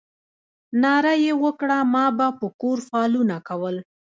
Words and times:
ناره 0.81 1.13
یې 1.23 1.33
وکړه 1.43 1.77
ما 1.93 2.05
به 2.17 2.27
په 2.39 2.47
کور 2.61 2.77
فالونه 2.89 3.37
کول. 3.47 3.75